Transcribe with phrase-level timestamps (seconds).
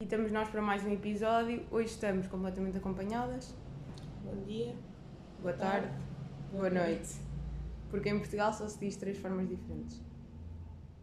[0.00, 1.66] E estamos nós para mais um episódio.
[1.70, 3.54] Hoje estamos completamente acompanhadas.
[4.24, 4.74] Bom dia.
[5.42, 5.92] Boa tarde,
[6.50, 7.16] boa noite.
[7.90, 10.00] Porque em Portugal só se diz três formas diferentes.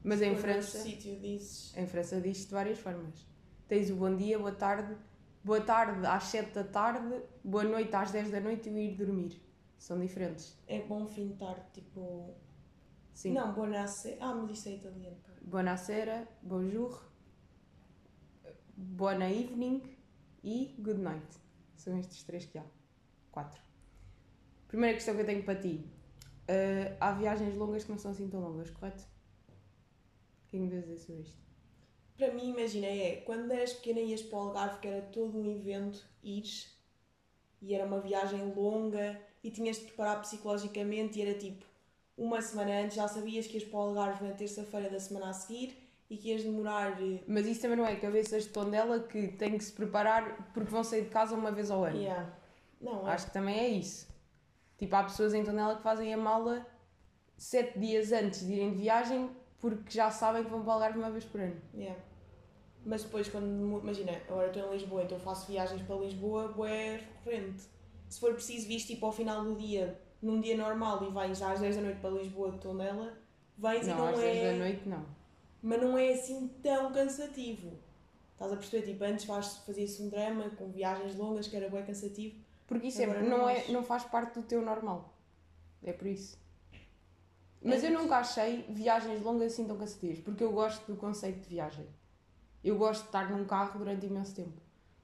[0.04, 1.78] Mas em França, sítio dizes.
[1.78, 3.28] em França diz de várias formas.
[3.68, 4.98] Tens o bom dia, boa tarde,
[5.44, 8.96] boa tarde às 7 da tarde, boa noite às 10 da noite e o ir
[8.96, 9.40] dormir.
[9.78, 10.58] São diferentes.
[10.68, 12.34] É bom fim de tarde, tipo.
[13.14, 13.34] Sim.
[13.34, 14.18] Não, buonasera.
[14.22, 15.18] Ah, mas isto é italiano.
[15.44, 17.07] Buonasera, bonjour,
[18.78, 19.82] buona evening
[20.44, 21.26] e good night.
[21.76, 22.64] São estes três que há.
[23.32, 23.60] Quatro.
[24.68, 25.84] Primeira questão que eu tenho para ti.
[26.48, 29.04] Ah, há viagens longas que não são assim tão longas, correto?
[29.04, 31.38] O que me dizer sobre isto?
[32.16, 35.46] Para mim, imagina, é quando eras pequena ias para o Algarve, que era todo um
[35.46, 36.76] evento, ires
[37.62, 41.66] e era uma viagem longa e tinhas de preparar psicologicamente e era tipo
[42.16, 45.34] uma semana antes já sabias que ias para o Algarve na terça-feira da semana a
[45.34, 47.02] seguir e que ias demorar.
[47.02, 50.70] eh, Mas isso também não é cabeças de tondela que têm que se preparar porque
[50.72, 51.98] vão sair de casa uma vez ao ano.
[51.98, 52.30] Yeah.
[52.80, 53.12] Não, é.
[53.12, 54.08] Acho que também é isso.
[54.78, 56.66] Tipo, há pessoas em Tondela que fazem a mala
[57.36, 61.00] sete dias antes de irem de viagem porque já sabem que vão para o Algarve
[61.00, 61.60] uma vez por ano.
[61.74, 62.00] Yeah.
[62.86, 63.80] Mas depois, quando.
[63.82, 67.64] Imagina, agora estou em Lisboa, então faço viagens para Lisboa, é recorrente.
[68.08, 71.60] Se for preciso, viste tipo ao final do dia, num dia normal, e vais às
[71.60, 73.18] 10 da noite para Lisboa de Tondela,
[73.58, 74.22] vens e Não, não às é.
[74.22, 75.17] 10 da noite não.
[75.62, 77.78] Mas não é assim tão cansativo.
[78.34, 78.86] Estás a perceber?
[78.92, 82.36] Tipo, antes faz- fazia-se um drama com viagens longas, que era bem cansativo.
[82.68, 85.14] Porque isso é, não, não é, não faz parte do teu normal.
[85.84, 86.38] É por isso.
[87.62, 88.02] Mas É eu isso.
[88.04, 91.88] nunca achei viagens longas assim tão cansativas, porque eu gosto do conceito de viagem.
[92.64, 94.62] Eu gosto de estar num carro durante imenso tempo.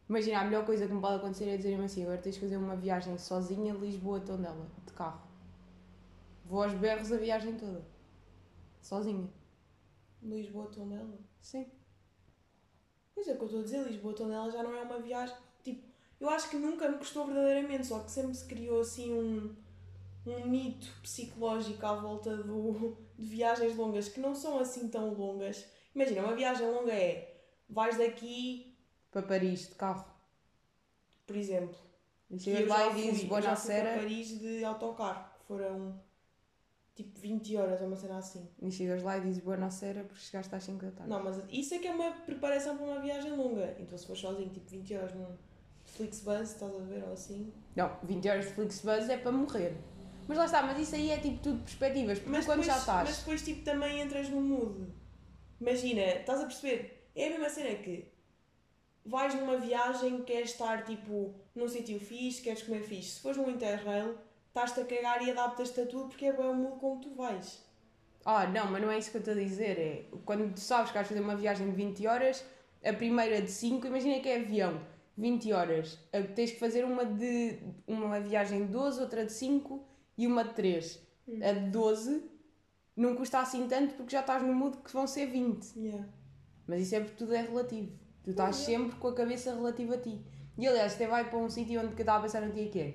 [0.09, 2.57] Imagina, a melhor coisa que me pode acontecer é dizer-me assim: agora tens de fazer
[2.57, 5.21] uma viagem sozinha, Lisboa-Tondela, de carro.
[6.45, 7.81] Vou aos berros a viagem toda.
[8.81, 9.27] Sozinha.
[10.23, 11.17] Lisboa, Tondela.
[11.41, 11.65] Sim.
[13.13, 15.35] Pois é o que eu estou a dizer, Lisboa, Tondela já não é uma viagem.
[15.63, 15.83] Tipo,
[16.19, 19.55] eu acho que nunca me custou verdadeiramente, só que sempre se criou assim um,
[20.25, 25.65] um mito psicológico à volta do, de viagens longas que não são assim tão longas.
[25.93, 28.75] Imagina, uma viagem longa é vais daqui,
[29.11, 30.05] Para Paris, de carro.
[31.27, 31.75] por exemplo.
[32.31, 33.97] E chegas lá e dizes boa já para.
[33.97, 36.01] Paris de autocarro, foram
[36.95, 38.47] tipo 20 horas ou uma cena assim.
[38.61, 41.09] E chegas lá e dizes boa cera porque chegaste às 5 da tarde.
[41.09, 43.75] Não, mas isso é que é uma preparação para uma viagem longa.
[43.79, 45.35] Então se for sozinho, tipo 20 horas num
[45.85, 47.51] Flixbus, estás a ver, ou assim.
[47.75, 49.75] Não, 20 horas de Flixbus é para morrer.
[50.27, 52.79] Mas lá está, mas isso aí é tipo tudo perspectivas, porque Mas quando depois, já
[52.79, 53.09] estás.
[53.09, 54.87] mas depois tipo, também entras no mood.
[55.59, 57.09] Imagina, estás a perceber?
[57.15, 58.07] É a mesma cena que
[59.05, 63.11] vais numa viagem, queres estar tipo num sítio fixe, queres comer fixe.
[63.15, 64.17] Se fores num Interrail,
[64.53, 67.63] estás-te a cagar e adaptas-te a tudo porque é bem o mood como tu vais.
[68.23, 69.79] Ah, não, mas não é isso que eu estou a dizer.
[69.79, 72.45] É quando sabes que vais fazer uma viagem de 20 horas,
[72.85, 74.79] a primeira de 5, imagina que é avião,
[75.17, 75.97] 20 horas.
[76.35, 79.83] Tens que fazer uma de uma viagem de 12, outra de 5
[80.17, 81.01] e uma de 3.
[81.41, 82.23] A de 12
[82.95, 85.65] não custa assim tanto porque já estás no mood que vão ser 20.
[85.77, 86.07] Yeah.
[86.67, 87.91] Mas isso é porque tudo é relativo.
[88.23, 88.65] Tu estás Uhum.
[88.65, 90.21] sempre com a cabeça relativa a ti.
[90.57, 92.79] E aliás, até vai para um sítio onde eu estava a pensar no dia que
[92.79, 92.93] é.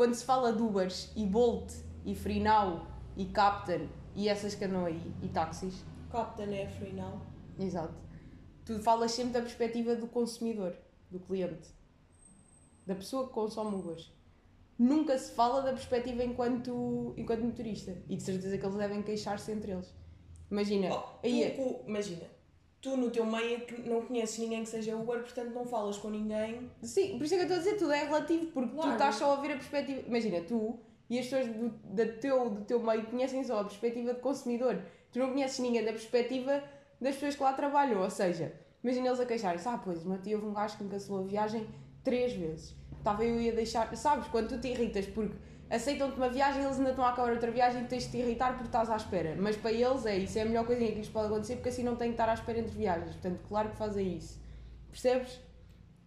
[0.00, 1.70] Quando se fala de Ubers e Bolt
[2.06, 2.86] e Freenow
[3.18, 7.20] e Captain e essas que andam aí e táxis, Captain é free now.
[7.58, 7.92] exato,
[8.64, 10.74] tu falas sempre da perspectiva do consumidor,
[11.10, 11.68] do cliente,
[12.86, 14.10] da pessoa que consome Ubers.
[14.78, 17.94] Nunca se fala da perspectiva enquanto, enquanto motorista.
[18.08, 19.94] E de certeza que eles devem queixar-se entre eles.
[20.50, 22.24] Imagina, Oh, tu aí é- imagina,
[22.80, 25.98] tu no teu meio é que não conheces ninguém que seja Uber, portanto não falas
[25.98, 26.70] com ninguém.
[26.82, 28.92] Sim, por isso é que eu estou a dizer, tudo é relativo, porque tu Claro.
[28.92, 30.02] estás só a ver a perspectiva.
[30.06, 34.14] Imagina, tu e as pessoas do, da teu, do teu meio conhecem só a perspectiva
[34.14, 34.80] de consumidor.
[35.12, 36.62] Tu não conheces ninguém da perspectiva
[37.00, 38.00] das pessoas que lá trabalham.
[38.00, 38.52] Ou seja,
[38.82, 41.26] imagina eles a queixarem-se: ah, pois, meu tio houve um gajo que me cancelou a
[41.26, 41.66] viagem
[42.04, 42.76] três vezes.
[42.96, 43.94] Estava eu ia deixar.
[43.96, 45.34] Sabes, quando tu te irritas porque
[45.70, 48.52] aceitam-te uma viagem eles ainda estão a acabar outra viagem e tens de te irritar
[48.54, 49.34] porque estás à espera.
[49.36, 51.82] Mas para eles é isso, é a melhor coisinha que lhes pode acontecer porque assim
[51.84, 53.12] não têm que estar à espera entre viagens.
[53.12, 54.40] Portanto, claro que fazem isso.
[54.90, 55.40] Percebes?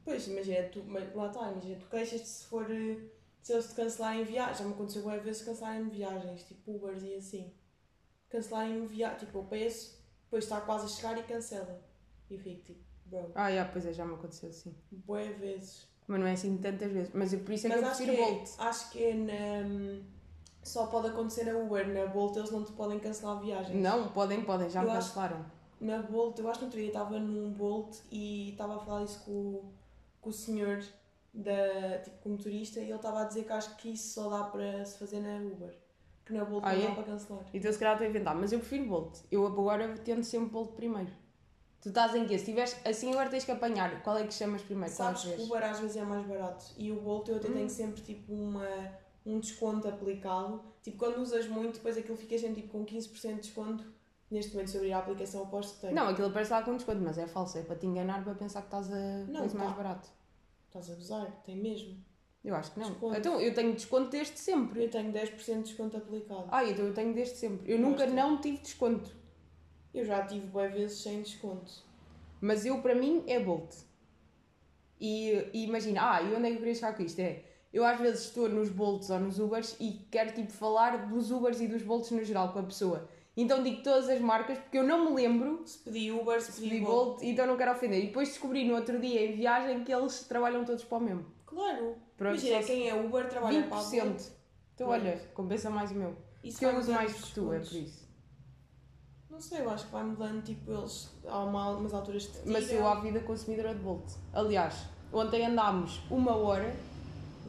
[0.05, 2.69] Pois, imagina, tu, mas lá está, imagina, tu queixas-te se for.
[2.69, 2.97] eh,
[3.41, 4.57] Se eles te cancelarem viagens.
[4.59, 7.53] Já me aconteceu várias vezes cancelarem viagens, tipo Ubers e assim.
[8.29, 11.81] Cancelarem viagens, tipo, eu peço, depois está quase a chegar e cancela.
[12.29, 14.75] E eu fico tipo, bro, Ah, yeah, pois é, já me aconteceu assim.
[14.91, 15.87] boé vezes.
[16.07, 17.11] Mas não é assim tantas vezes.
[17.13, 18.49] Mas eu, por isso é que Mas eu acho que, prefiro é, Bolt.
[18.59, 20.01] acho que é na.
[20.63, 23.81] Só pode acontecer na Uber, na Bolt eles não te podem cancelar viagens.
[23.81, 25.45] Não, podem, podem, já me Eu acho- cancelaram.
[25.81, 29.03] Na Bolt, eu acho que no outro dia estava num Bolt e estava a falar
[29.03, 29.73] isso com, o-
[30.21, 30.81] com o senhor
[31.33, 34.45] da, tipo, como turista e ele estava a dizer que acho que isso só dá
[34.45, 35.77] para se fazer na Uber.
[36.25, 36.87] Que na Bolt Ah, não é?
[36.87, 37.43] dá para cancelar.
[37.53, 39.17] Então se calhar estou a inventar, mas eu prefiro Bolt.
[39.29, 41.11] Eu agora tento sempre Bolt primeiro.
[41.83, 42.39] Tu estás em quê?
[42.39, 44.01] Se tiveres assim, agora tens que apanhar.
[44.03, 44.89] Qual é que chamas primeiro?
[44.91, 45.45] É Sabes que que o?
[45.45, 47.53] Uber às vezes é mais barato e o Bolt eu até Hum.
[47.53, 48.65] tenho sempre tipo uma,
[49.25, 50.63] um desconto aplicado.
[50.81, 53.83] Tipo, quando usas muito, depois aquilo fica sempre tipo com 15% de desconto.
[54.31, 55.93] Neste momento, se eu abrir a aplicação, aposto que tem.
[55.93, 57.57] Não, aquilo parece lá com desconto, mas é falso.
[57.57, 59.75] É para te enganar, para pensar que estás a Não, coisa mais tá.
[59.75, 60.09] barato.
[60.67, 61.97] Estás a gozar, tem mesmo.
[62.43, 62.89] Eu acho que não.
[62.89, 63.17] Desconto.
[63.17, 64.83] Então, eu tenho desconto desde sempre.
[64.85, 66.45] Eu tenho 10% de desconto aplicado.
[66.49, 67.71] Ah, então eu tenho desde sempre.
[67.71, 69.15] Eu nunca não tive desconto.
[69.93, 71.71] Eu já tive boas vezes sem desconto.
[72.41, 73.73] Mas eu, para mim, é Bolt.
[74.99, 77.19] E, e imagina, ah, e onde é que eu queria chegar com isto?
[77.19, 77.43] É,
[77.73, 81.59] eu às vezes estou nos Bolts ou nos Ubers e quero tipo falar dos Ubers
[81.59, 83.09] e dos Bolts no geral com a pessoa.
[83.35, 86.61] Então digo todas as marcas porque eu não me lembro Se pedi Uber, se se
[86.61, 87.05] pedi pedi Bolt.
[87.15, 88.03] Bolt, então não quero ofender.
[88.03, 91.25] E depois descobri no outro dia em viagem que eles trabalham todos para o mesmo.
[91.45, 91.95] Claro.
[92.15, 94.03] Pronto, Imagina, quem é Uber trabalha para a 20%.
[94.03, 94.21] Bolt.
[94.75, 94.91] Então Pronto.
[94.91, 96.15] olha, compensa mais o meu.
[96.43, 98.02] Isso Porque eu uso mais que tu, é por isso.
[99.33, 102.71] Não sei, eu acho que vai mudando, tipo, eles há uma, umas alturas que Mas
[102.71, 104.11] eu à vida consumidora de Bolt.
[104.31, 106.71] Aliás, ontem andámos uma hora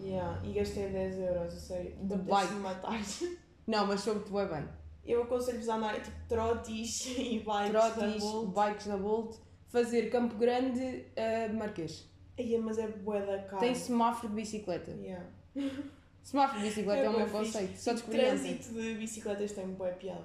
[0.02, 1.96] Yeah, e gastei 10 euros, eu sei.
[2.00, 2.54] De bike.
[2.54, 3.00] matar.
[3.66, 4.68] Não, mas soube-te bem bem.
[5.04, 8.54] Eu aconselho-vos a andar tipo trotis e bikes Trotis, Bolt.
[8.54, 9.36] bikes da Bolt,
[9.68, 12.08] fazer Campo Grande a Marquês.
[12.38, 13.60] Ia, mas é bué da cara.
[13.60, 14.90] Tem semáforo de bicicleta.
[14.90, 15.24] Yeah.
[16.22, 17.76] Semáforo de bicicleta é, o bué meu conceito.
[17.78, 18.38] Só Tipo, descobri ontem.
[18.54, 20.24] trânsito de bicicletas tem bué piada.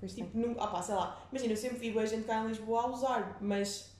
[0.00, 0.14] Pois.
[0.14, 1.22] Tipo, nunca, ah pá, sei lá.
[1.30, 3.94] Imagina, eu sempre vi bué gente cá em Lisboa a usar, mas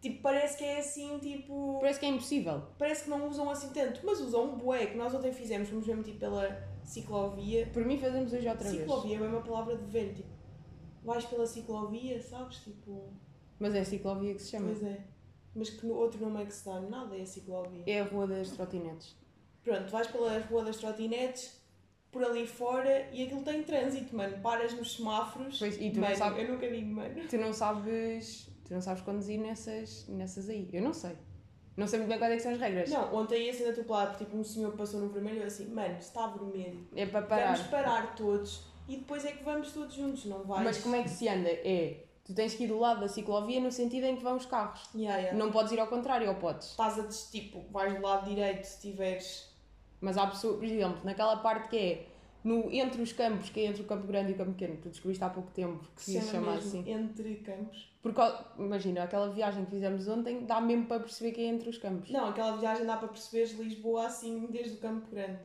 [0.00, 1.78] tipo, parece que é assim, tipo.
[1.80, 2.62] Parece que é impossível.
[2.78, 5.86] Parece que não usam assim tanto, mas usam um bué, que nós ontem fizemos, fomos
[5.86, 7.66] mesmo tipo pela ciclovia.
[7.72, 8.80] Por mim fazemos hoje outra vez.
[8.82, 10.28] ciclovia é a mesma palavra de velho, tipo,
[11.02, 12.58] vais pela ciclovia, sabes?
[12.58, 13.12] Tipo,
[13.58, 14.66] Mas é a ciclovia que se chama.
[14.66, 15.04] pois é.
[15.54, 16.78] Mas que no outro nome é que se dá?
[16.80, 17.82] Nada é a ciclovia.
[17.86, 19.16] É a rua das trotinetes.
[19.64, 21.60] Pronto, vais pela rua das trotinetes,
[22.16, 24.38] por ali fora, e aquilo tem trânsito, mano.
[24.40, 25.58] Paras nos semáforos.
[25.58, 27.14] Pois, e tu não mano, sabes- eu nunca digo, mano.
[27.28, 28.48] Tu não sabes.
[28.66, 30.66] Tu não sabes conduzir nessas, nessas aí.
[30.72, 31.12] Eu não sei.
[31.76, 32.88] Não sei muito bem quais é que são as regras.
[32.88, 36.26] Não, ontem ia sendo atropelado tipo um senhor passou no vermelho, eu assim, mano, está
[36.28, 36.88] vermelho.
[36.96, 37.52] É para parar.
[37.52, 40.64] Vamos parar todos e depois é que vamos todos juntos, não vais.
[40.64, 41.50] Mas como é que se anda?
[41.50, 42.02] É.
[42.24, 44.88] Tu tens que ir do lado da ciclovia no sentido em que vão os carros.
[44.94, 45.38] Yeah, yeah.
[45.38, 46.70] Não podes ir ao contrário, ou podes.
[46.70, 49.54] Estás a tipo, vais do lado direito se tiveres.
[50.00, 52.06] Mas há pessoas, por exemplo, naquela parte que é
[52.46, 54.88] no, entre os campos, que é entre o Campo Grande e o Campo Pequeno, tu
[54.88, 56.88] descobriste há pouco tempo que se chama assim.
[56.88, 57.92] entre campos.
[58.00, 58.20] Porque,
[58.56, 62.08] imagina, aquela viagem que fizemos ontem dá mesmo para perceber que é entre os campos.
[62.08, 65.40] Não, aquela viagem dá para perceberes Lisboa assim desde o Campo Grande.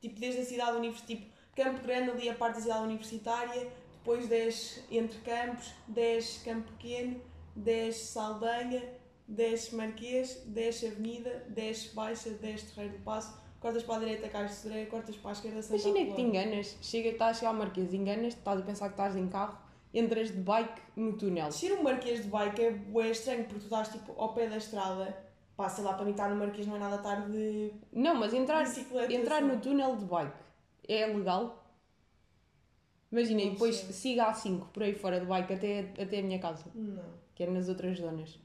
[0.00, 1.16] Tipo, desde a cidade universitária.
[1.18, 3.68] Tipo, Campo Grande ali a parte da cidade universitária,
[3.98, 7.20] depois desce entre campos, desce Campo Pequeno,
[7.54, 8.82] desce Saldanha,
[9.28, 14.50] desce Marquês, desce Avenida, desce Baixa, desce Terreiro do Passo, cortas para a direita Cais
[14.50, 17.50] de Sereia, cortas para a esquerda Santa Imagina que te enganas, chega, estás a chegar
[17.50, 19.58] ao Marquês, enganas, estás a pensar que estás em carro,
[19.92, 21.46] entras de bike no túnel.
[21.48, 24.56] Descer um Marquês de bike é bué estranho porque tu estás tipo ao pé da
[24.56, 25.24] estrada.
[25.56, 28.34] Pá, sei lá, para mim estar no Marquês não é nada tarde de Não, mas
[28.34, 28.62] entrar,
[29.10, 29.46] entrar assim.
[29.46, 30.36] no túnel de bike
[30.86, 31.62] é legal?
[33.10, 36.38] Imagina, e depois siga a 5 por aí fora de bike até, até a minha
[36.38, 37.02] casa, Não.
[37.34, 38.38] que é nas outras zonas.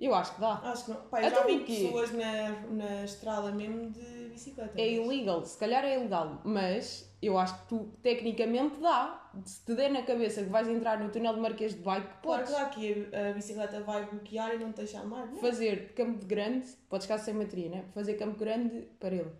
[0.00, 0.54] Eu acho que dá.
[0.64, 1.00] Acho que não.
[1.02, 4.80] Pá, eu já vi pessoas na, na estrada mesmo de bicicleta.
[4.80, 9.30] É mas- ilegal, se calhar é ilegal, mas eu acho que tu tecnicamente dá.
[9.44, 12.44] Se te der na cabeça que vais entrar no túnel de Marquês de bike, Claro
[12.44, 15.26] podes que dá que a, a bicicleta vai bloquear e não te deixa andar.
[15.26, 15.36] Não.
[15.36, 17.84] fazer Campo de Grande, podes ficar sem bateria, né?
[17.92, 19.30] Fazer Campo Grande para ele.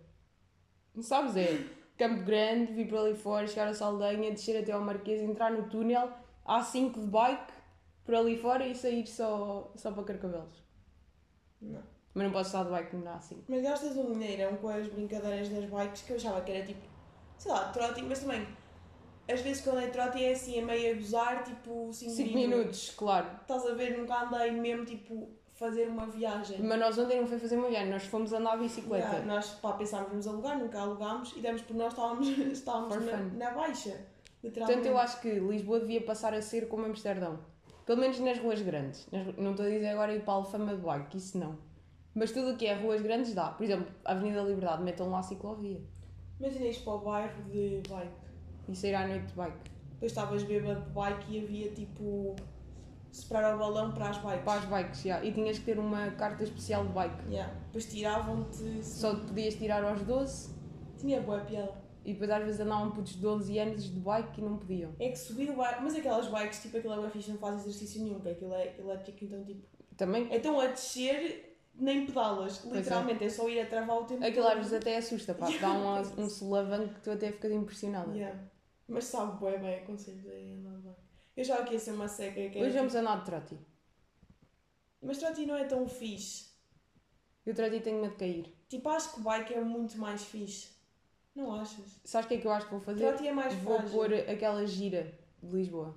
[0.94, 1.36] Não sabes?
[1.36, 1.58] É
[1.96, 5.68] Campo Grande, vir para ali fora, chegar a Saldanha, descer até ao Marquês, entrar no
[5.70, 6.10] túnel,
[6.46, 7.52] A5 de bike,
[8.10, 10.64] por ali fora e sair só, só para Carcavelos.
[11.62, 11.80] Não.
[12.12, 13.36] Mas não podes estar de bike no A5.
[13.46, 16.80] Mas gastas um dinheirão com as brincadeiras das bikes que eu achava que era tipo,
[17.38, 18.44] sei lá, trote, mas também.
[19.32, 22.90] Às vezes quando é trote é assim, a meio a gozar, tipo 5 5 minutos.
[22.96, 23.28] claro.
[23.42, 26.60] Estás a ver, nunca andei mesmo tipo fazer uma viagem.
[26.60, 29.06] Mas nós ontem não foi fazer uma viagem, nós fomos andar a bicicleta.
[29.06, 33.16] Yeah, nós pá, pensámos vamos alugar, nunca alugámos e demos por nós estávamos, estávamos na,
[33.18, 34.04] na baixa.
[34.42, 34.78] Literalmente.
[34.80, 37.38] Portanto, eu acho que Lisboa devia passar a ser como Amsterdão.
[37.86, 39.06] Pelo menos nas ruas grandes.
[39.10, 41.58] Nas- não estou a dizer agora ir para a Alfama de bike, isso não.
[42.14, 43.50] Mas tudo o que é ruas grandes dá.
[43.50, 45.80] Por exemplo, a Avenida da Liberdade, metam lá a ciclovia.
[46.38, 48.12] Imagina isto para o bairro de bike.
[48.68, 49.70] E sair à noite de bike.
[49.92, 52.34] Depois estavas bêbado de bike e havia tipo
[53.12, 54.42] separar o balão para as bikes.
[54.44, 55.22] Para as bikes, já.
[55.24, 57.28] E tinhas que ter uma carta especial de bike.
[57.28, 57.52] Yeah.
[57.66, 58.84] Depois tiravam-te.
[58.84, 60.54] Só te podias tirar aos 12
[60.98, 61.79] Tinha boa piada.
[62.04, 64.94] E depois às vezes andavam putos de 12 anos de bike e não podiam.
[64.98, 65.82] É que subir o bike.
[65.82, 68.74] Mas aquelas bikes, tipo aquilo é bem fixe, não faz exercício nenhum, que aquilo é
[68.78, 69.66] elétrico, então tipo.
[69.96, 72.64] Também, Então a descer nem pedalas.
[72.64, 72.76] é.
[72.76, 73.28] Literalmente é.
[73.28, 74.24] só ir a travar o tempo.
[74.24, 75.48] aquilo às vezes até assusta, pá.
[75.60, 78.12] Dá um, um solavanco que tu até ficas impressionada.
[78.12, 78.40] Yeah.
[78.88, 81.00] Mas sabe bem, bem, aconselho a andar de bike.
[81.36, 83.58] Eu já que ia ser uma seca que Hoje vamos andar de trote.
[85.02, 86.50] Mas trotti não é tão fixe.
[87.46, 88.54] Eu trote tenho medo de cair.
[88.68, 90.79] Tipo, acho que bike é muito mais fixe.
[91.40, 91.98] Não achas?
[92.04, 93.06] Sabes o que é que eu acho que vou fazer?
[93.06, 93.98] Trotti é mais Vou frágil.
[93.98, 95.10] pôr aquela gira
[95.42, 95.94] de Lisboa.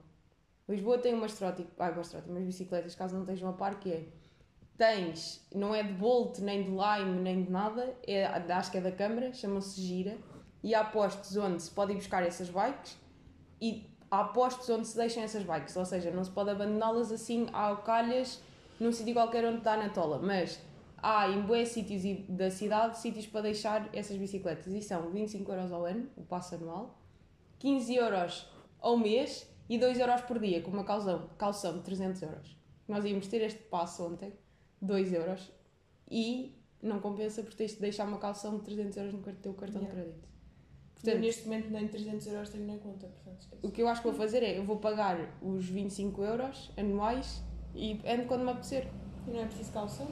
[0.70, 3.92] Lisboa tem umas trote, ah, umas trote, umas bicicletas, caso não estejam a par, que
[3.92, 4.06] é
[4.78, 8.82] tens, não é de Bolt, nem de Lime, nem de nada, é, acho que é
[8.82, 10.18] da Câmara, chama-se Gira,
[10.64, 12.98] e há postos onde se pode ir buscar essas bikes
[13.62, 17.48] e há postos onde se deixam essas bikes, ou seja, não se pode abandoná-las assim
[17.52, 18.42] ao calhas
[18.80, 20.60] num sítio qualquer onde está na tola, mas
[21.04, 25.72] há em bué sítios da cidade sítios para deixar essas bicicletas e são 25 euros
[25.72, 26.98] ao ano, o passo anual,
[27.60, 32.22] 15 euros ao mês e 2 euros por dia, com uma calção, calção de 300
[32.22, 32.58] euros.
[32.88, 34.32] Nós íamos ter este passo ontem,
[34.82, 35.52] 2 euros,
[36.10, 39.82] e não compensa porque tens de deixar uma calção de 300 euros no teu cartão
[39.82, 39.96] Yeah.
[39.96, 40.28] de crédito.
[40.28, 44.02] Eu Portanto, neste momento nem 300 euros tenho na conta, portanto o que eu acho
[44.02, 47.44] que vou fazer é, eu vou pagar os 25 euros anuais
[47.76, 48.88] e ando quando me apetecer.
[49.28, 50.08] E não é preciso calção?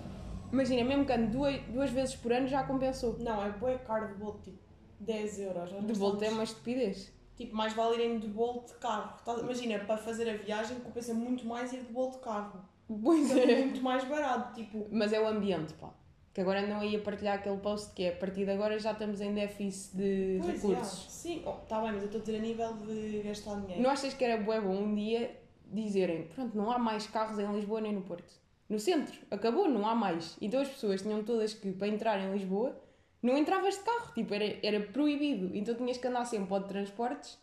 [0.52, 3.18] Imagina, mesmo que ande duas, duas vezes por ano já compensou.
[3.20, 4.58] Não, é bué caro de Bolt, tipo
[5.00, 5.70] 10 euros.
[5.86, 7.12] De volta é uma estupidez.
[7.36, 9.18] Tipo, mais vale irem de Bolt de carro.
[9.40, 12.62] Imagina, para fazer a viagem compensa muito mais ir de Bolt de carro.
[13.04, 13.66] Pois É é.
[13.66, 14.86] muito mais barato, tipo...
[14.92, 15.94] Mas é o ambiente, pá.
[16.34, 19.20] Que agora não ia partilhar aquele post que é a partir de agora já estamos
[19.22, 20.68] em déficit de Pois, recursos.
[21.00, 21.10] yeah.
[21.10, 23.82] Sim, oh, tá bem, mas eu estou a dizer a nível de gastar dinheiro.
[23.82, 27.52] Não achas que era bué bom um dia dizerem, pronto, não há mais carros em
[27.54, 28.34] Lisboa nem no Porto?
[28.72, 30.38] No centro, acabou, não há mais.
[30.40, 32.82] Então as pessoas tinham todas que, para entrar em Lisboa,
[33.22, 35.54] não entravas de carro, tipo, era, era proibido.
[35.54, 37.38] Então tinhas que andar sempre ou de transportes,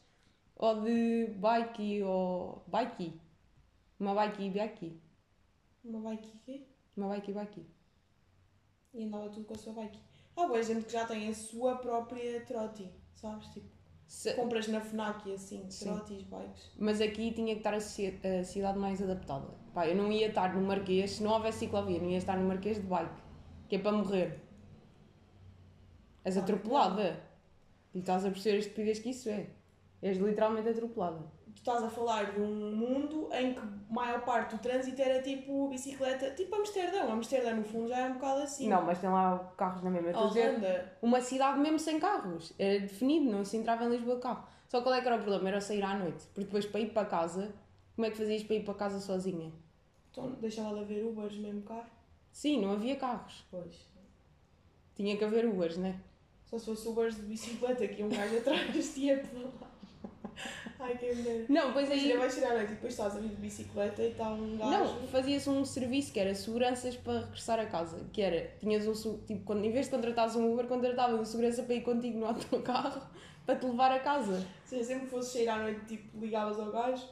[0.56, 3.20] ou de bike, ou bike.
[4.00, 5.02] Uma bike e bike.
[5.84, 6.66] Uma bike quê?
[6.96, 7.66] Uma bike e bike.
[8.94, 10.00] E andava tudo com a sua bike.
[10.34, 13.48] Há boa gente que já tem a sua própria trotti, sabes?
[13.48, 13.68] Tipo,
[14.08, 15.84] Se- compras na FNAC e assim, Sim.
[15.94, 16.72] trottis, bikes.
[16.78, 19.46] Mas aqui tinha que estar a, ci- a cidade mais adaptada.
[19.74, 22.48] Pá, eu não ia estar no Marquês, se não houvesse ciclovia, não ia estar no
[22.48, 23.20] Marquês de bike,
[23.68, 24.40] que é para morrer.
[26.24, 27.20] És Ah, atropelada.
[27.94, 29.46] E estás a perceber a estupidez que isso é.
[30.02, 31.20] És literalmente atropelada.
[31.58, 35.20] Tu estás a falar de um mundo em que a maior parte do trânsito era
[35.20, 37.10] tipo bicicleta, tipo Amsterdão.
[37.10, 38.68] Amsterdão no fundo já é um bocado assim.
[38.68, 40.10] Não, mas tem lá carros na mesma.
[40.10, 42.52] Estou dizer, uma cidade mesmo sem carros.
[42.56, 44.46] Era definido, não se entrava em Lisboa de carro.
[44.68, 45.48] Só qual é que era o problema?
[45.48, 46.26] Era sair à noite.
[46.26, 47.52] Porque depois para ir para casa,
[47.96, 49.52] como é que fazias para ir para casa sozinha?
[50.12, 51.90] Então deixava de haver Ubers mesmo carro.
[52.30, 53.44] Sim, não havia carros.
[53.50, 53.74] Pois.
[54.94, 56.00] Tinha que haver Ubers, né?
[56.44, 59.77] Só se fosse Ubers de bicicleta que um gajo atrás tinha a pedalar.
[60.78, 61.46] Ai que merda.
[61.48, 61.98] Não, pois aí.
[61.98, 64.56] Imagina, vais tirar a noite e depois estás a vir de bicicleta e está um
[64.56, 64.70] gajo.
[64.70, 67.98] Não, fazia-se um serviço que era seguranças para regressar a casa.
[68.12, 71.62] Que era, tinhas um, tipo, quando, em vez de contratares um Uber, contratavas um segurança
[71.62, 73.02] para ir contigo no autocarro
[73.44, 74.46] para te levar a casa.
[74.64, 77.04] Se sempre fosse sair à noite, tipo, ligavas ao gajo,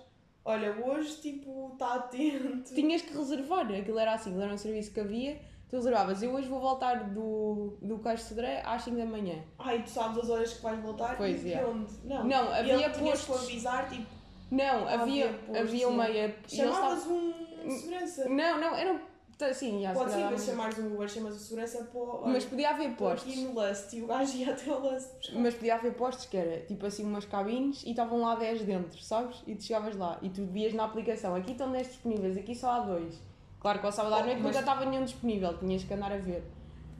[0.44, 2.74] olha, hoje, tipo, está atento.
[2.74, 6.22] Tinhas que reservar, aquilo era assim, aquilo era um serviço que havia, tu reservavas.
[6.22, 9.42] Eu hoje vou voltar do, do Cais de Sodré às 5 da manhã.
[9.58, 11.64] Ai, tu sabes as horas que vais voltar Pois, e é.
[11.64, 11.92] onde?
[12.04, 13.42] Não, Não, havia postos.
[13.44, 14.06] avisar, tipo,
[14.50, 16.06] Não, havia, Havia postos, havia uma.
[16.46, 18.28] chamavas estavam- um segurança.
[18.28, 19.16] Não, não, era.
[19.38, 22.22] Assim, já se Pode ser, mas chamares um Uber, chamas o segurança para o.
[22.26, 23.30] Mas podia haver postos.
[23.30, 25.30] aqui no Lust e o gajo ia até ao Lust.
[25.34, 28.98] Mas podia haver postos que era tipo assim umas cabines e estavam lá 10 dentro,
[29.02, 29.42] sabes?
[29.46, 32.70] E tu chegavas lá e tu vias na aplicação, aqui estão 10 disponíveis, aqui só
[32.70, 33.20] há dois.
[33.66, 36.18] Claro que ao sábado à Oh, noite nunca estava nenhum disponível, tinhas que andar a
[36.18, 36.44] ver.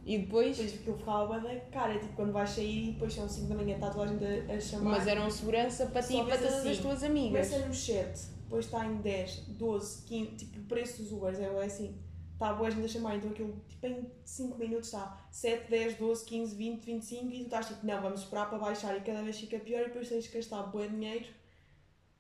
[0.05, 3.29] E depois, Depois aquilo ficava bem da cara, tipo quando vais sair e depois são
[3.29, 4.91] 5 da manhã, está toda a gente a, a chamar.
[4.91, 7.49] mas era um segurança para ti e para todas as assim, tuas amigas.
[7.51, 11.47] Começa no 7, depois está em 10, 12, 15, tipo o preço dos Ubers é
[11.65, 12.03] assim.
[12.33, 16.25] Está boa gente a chamar, então aquilo tipo em 5 minutos está 7, 10, 12,
[16.25, 19.39] 15, 20, 25 e tu estás tipo, não, vamos esperar para baixar e cada vez
[19.39, 21.27] fica pior e depois tens que gastar bué dinheiro.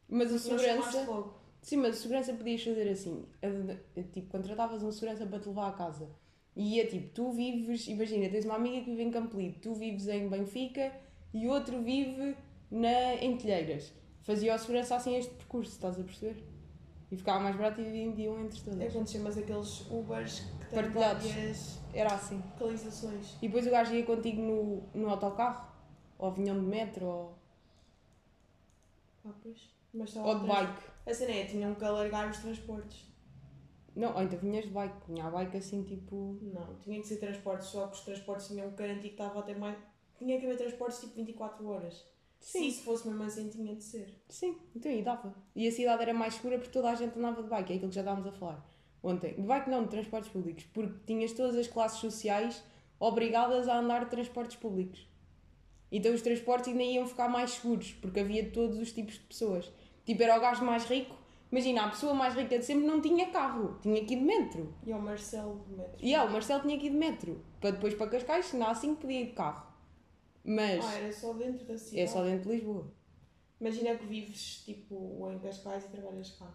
[0.08, 1.45] Mas o chamaste segurança.
[1.68, 5.68] Sim, mas segurança podias fazer assim, a- a- tipo, contratavas um segurança para te levar
[5.68, 6.08] a casa.
[6.54, 10.06] E ia tipo, tu vives, imagina, tens uma amiga que vive em Campolide, tu vives
[10.08, 10.92] em Benfica
[11.34, 12.36] e outro vive
[12.70, 13.92] na, em Telheiras.
[14.22, 16.42] Fazia o segurança assim este percurso, estás a perceber?
[17.10, 18.92] E ficava mais barato e dividiam entre É todas.
[18.92, 21.30] quando chamas aqueles Ubers que têm Partilhados.
[21.30, 22.42] várias Era assim.
[22.58, 23.36] localizações.
[23.42, 25.68] E depois o gajo ia contigo no, no autocarro,
[26.18, 27.38] ou vinham de metro, ou,
[29.24, 29.68] Ah, pois.
[29.96, 30.82] Mas só ou de trans- bike.
[31.06, 33.06] A cena é, tinham que alargar os transportes.
[33.94, 36.38] Não, ou então vinhas de bike, vinha a bike assim tipo.
[36.42, 39.54] Não, tinha que ser transportes, só que os transportes tinham que garantir que estava até
[39.54, 39.76] mais.
[40.18, 42.04] Tinha que haver transportes tipo 24 horas.
[42.38, 44.14] Se Sim, isso fosse mesmo assim, tinha de ser.
[44.28, 45.34] sim, então aí dava.
[45.54, 47.88] E a cidade era mais segura porque toda a gente andava de bike, é aquilo
[47.88, 48.70] que já estávamos a falar
[49.02, 49.34] ontem.
[49.34, 52.62] De bike não, de transportes públicos, porque tinhas todas as classes sociais
[53.00, 55.08] obrigadas a andar de transportes públicos.
[55.90, 59.72] Então os transportes ainda iam ficar mais seguros, porque havia todos os tipos de pessoas.
[60.06, 61.14] Tipo, era o gajo mais rico,
[61.50, 64.74] Imagina, a pessoa mais rica de sempre não tinha carro, tinha que ir de metro.
[64.84, 65.96] E ao Marcelo de metro.
[66.00, 67.40] E ah, o Marcelo tinha que ir de metro.
[67.60, 69.64] Para depois para Cascais, não assim podia ir de carro.
[70.44, 72.00] Mas Ah, era só dentro da cidade.
[72.00, 72.90] é só dentro de Lisboa.
[73.60, 76.52] Imagina que vives tipo em Cascais e trabalhas cá.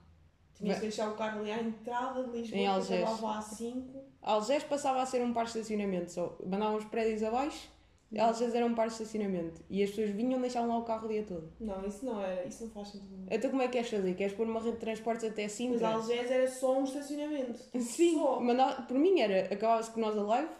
[0.56, 3.04] Tinhas que deixar o carro ali à entrada de Lisboa, Em que Algés.
[3.04, 4.04] acabava às 5.
[4.22, 7.70] Algés passava a ser um parque de estacionamento, só mandavam os prédios abaixo,
[8.14, 8.22] Hum.
[8.22, 9.62] Algés era um parque de estacionamento.
[9.70, 11.52] E as pessoas vinham e deixavam lá o carro o dia todo.
[11.60, 13.12] Não, isso não era, isso não faz sentido.
[13.12, 13.28] nenhum.
[13.32, 14.14] Então como é que queres fazer?
[14.16, 15.88] Queres pôr uma rede de transportes até Mas Sintra?
[15.88, 17.58] Algés era só um estacionamento.
[17.80, 18.40] Sim, Só.
[18.42, 20.52] manda- por mim era, acabava-se com nós Alive,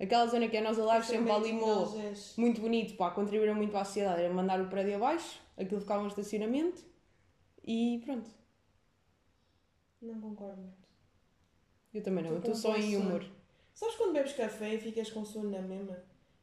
[0.00, 2.34] aquela zona que é nós Alive, sempre ali Estacionamento mo- de Algés.
[2.38, 6.02] muito bonito, pá, contribuíram muito para a sociedade, era mandar o prédio abaixo, aquilo ficava
[6.02, 6.82] um estacionamento
[7.66, 8.30] e pronto.
[10.00, 10.84] Não concordo muito.
[11.92, 13.24] Eu também não, eu Estou estou com só em humor.
[13.72, 15.96] Sabes quando bebes café e ficas com sono na mesma?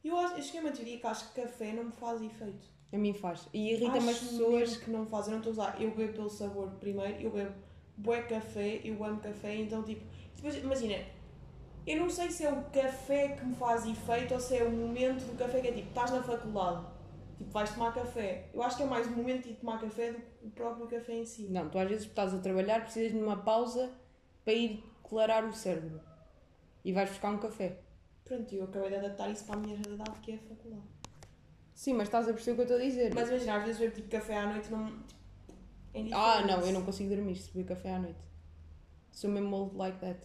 [0.04, 2.66] Eu, acho, eu cheguei a uma teoria que acho que café não me faz efeito.
[2.92, 3.48] A mim faz.
[3.52, 4.76] E irrita-me as pessoas.
[4.76, 5.26] que não faz.
[5.26, 5.80] Eu não estou a usar.
[5.80, 7.54] Eu bebo pelo sabor primeiro, eu bebo
[7.96, 10.04] bué café, eu amo café, então tipo.
[10.36, 10.96] Depois, imagina,
[11.86, 14.70] eu não sei se é o café que me faz efeito ou se é o
[14.70, 16.84] momento do café que é tipo, estás na faculdade,
[17.38, 18.48] tipo, vais tomar café.
[18.52, 21.12] Eu acho que é mais o momento de tomar café do que o próprio café
[21.14, 21.48] em si.
[21.48, 23.90] Não, tu às vezes estás a trabalhar, precisas de uma pausa
[24.44, 26.00] para ir clarar o cérebro.
[26.84, 27.78] E vais buscar um café.
[28.24, 30.82] Pronto, eu acabei de adaptar isso para a minha realidade, que é a faculdade.
[31.74, 33.14] Sim, mas estás a perceber o que eu estou a dizer.
[33.14, 34.88] Mas imagina, às vezes bebo tipo café à noite não.
[35.94, 38.20] É Ah, não, eu não consigo dormir se beber café à noite.
[39.10, 40.20] Sou mesmo mold like that.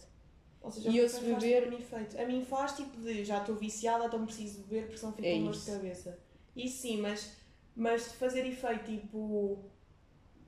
[0.62, 2.20] Ou seja, E eu se faz beber- tipo um efeito.
[2.20, 5.34] A mim faz tipo de já estou viciada, então preciso beber porque senão fico É
[5.34, 6.18] com dor de cabeça.
[6.56, 7.36] Isso sim, mas,
[7.76, 9.64] mas de fazer efeito tipo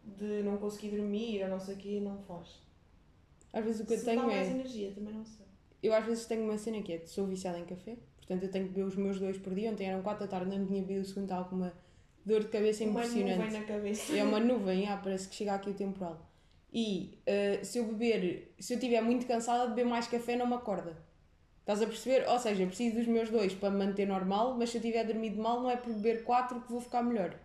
[0.05, 2.61] de não conseguir dormir ou não sei o quê, não faz.
[3.53, 4.51] Às vezes o que eu Se dá tenho mais é.
[4.53, 5.40] energia, também não sei.
[5.83, 8.67] Eu às vezes tenho uma cena que é, sou viciada em café, portanto eu tenho
[8.67, 9.71] que beber os meus dois por dia.
[9.71, 11.73] Ontem eram 4 da tarde, não tinha bebido o segundo, estava com uma
[12.25, 13.39] dor de cabeça Uma impressionante.
[13.39, 14.17] nuvem na cabeça.
[14.17, 16.27] É uma nuvem, ah, parece que chega aqui o temporal.
[16.73, 20.55] E eh, se eu beber, se eu estiver muito cansada, beber mais café não me
[20.55, 20.97] acorda.
[21.61, 22.29] Estás a perceber?
[22.29, 25.05] Ou seja, eu preciso dos meus dois para me manter normal, mas se eu tiver
[25.05, 27.39] dormido mal, não é por beber quatro que vou ficar melhor.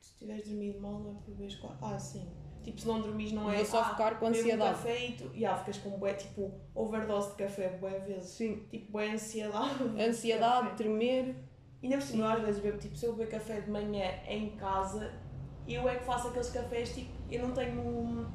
[0.00, 1.84] Se tiveres dormido mal, não é por beberes quatro.
[1.84, 2.28] Ah, sim.
[2.62, 3.56] Tipo, se não dormires, não é.
[3.56, 4.76] Vou só ah, ficar com bebo um ansiedade.
[4.76, 5.30] café e tu.
[5.34, 8.30] E ah, ficas com bué, tipo, overdose de café, bué vezes.
[8.30, 8.62] Sim.
[8.70, 9.88] Tipo, bué ansiedade.
[9.88, 11.34] de Ansiedade, tremer.
[11.82, 14.50] E ainda por cima, às vezes bebo, tipo, se eu beber café de manhã em
[14.50, 15.12] casa,
[15.66, 18.26] eu é que faço aqueles cafés, tipo, eu não tenho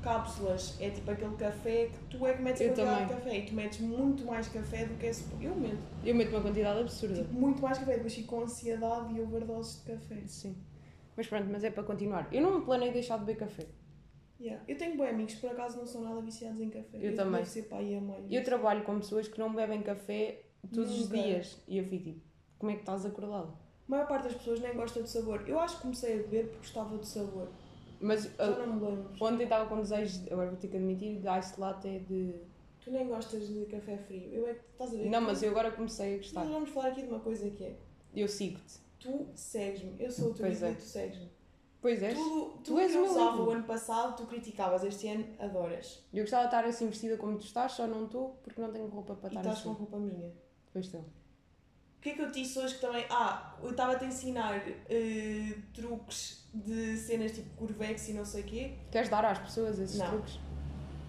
[0.00, 3.06] cápsulas, é tipo aquele café que tu é que metes Eu quantidade também.
[3.06, 5.24] de café e tu metes muito mais café do que esse.
[5.40, 7.14] Eu meto, Eu meto uma quantidade absurda.
[7.16, 10.16] tipo, muito mais café, depois fico com ansiedade e overdoses de café.
[10.26, 10.56] Sim.
[11.16, 12.28] Mas pronto, mas é para continuar.
[12.32, 13.66] Eu não me planeio deixar de beber café.
[14.40, 14.64] Yeah.
[14.66, 16.98] Eu tenho bons amigos por acaso não são nada viciados em café.
[17.00, 17.42] Eu também.
[17.42, 18.24] Deve ser aí a mais.
[18.30, 20.42] Eu trabalho com pessoas que não bebem café
[20.74, 21.22] todos os Nunca.
[21.22, 21.62] dias.
[21.68, 22.20] E eu fico tipo,
[22.58, 23.52] como é que estás acordado?
[23.86, 25.44] A maior parte das pessoas nem gosta do sabor.
[25.48, 27.48] Eu acho que comecei a beber porque gostava do sabor.
[28.00, 29.10] Mas Já ah, não me lembro.
[29.20, 32.34] ontem estava com desejo, de- agora vou ter que admitir, de ice latte de.
[32.80, 34.28] Tu nem gostas de café frio.
[34.32, 35.08] Eu é que estás a ver?
[35.08, 36.40] Não, mas eu agora comecei a gostar.
[36.42, 37.76] Nós vamos falar aqui de uma coisa que é.
[38.12, 38.81] Eu sigo-te.
[39.02, 40.80] Tu segues-me, eu sou o teu Pois amigo é.
[40.80, 41.30] e tu segues-me.
[41.80, 42.14] Pois és.
[42.16, 44.84] Tudo, Tu tudo és que eu o usava ano passado, tu criticavas.
[44.84, 46.04] Este ano, adoras.
[46.14, 48.86] Eu gostava de estar assim vestida como tu estás, só não estou porque não tenho
[48.86, 49.68] roupa para E estar estás assim.
[49.68, 50.32] com roupa minha.
[50.72, 51.00] Pois estou.
[51.00, 53.04] O que é que eu te disse hoje que também...
[53.10, 58.44] Ah, eu estava-te a ensinar eh, truques de cenas tipo curvex e não sei o
[58.46, 58.74] quê.
[58.90, 60.08] Queres dar às pessoas esses Não.
[60.10, 60.38] truques?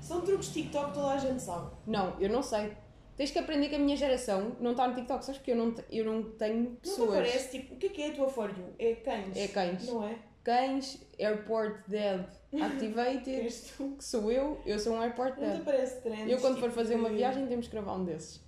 [0.01, 1.71] São truques TikTok que toda a gente sabe.
[1.88, 2.75] Não, eu não sei.
[3.15, 5.38] Tens que aprender que a minha geração não está no TikTok, sabes?
[5.39, 7.10] Porque eu não, eu não tenho Não te pessoas.
[7.19, 8.73] aparece, tipo, o que é que é a tua For You?
[8.80, 9.38] É cães.
[9.38, 9.86] É cães.
[9.88, 10.17] Não é?
[10.43, 12.26] Cães, Airport Dead
[12.62, 13.49] Activated,
[13.97, 15.62] que sou eu, eu sou um Airport Não te Dead.
[15.62, 16.30] aparece trends.
[16.32, 18.41] Eu quando for tipo, fazer uma de- viagem temos que gravar um desses.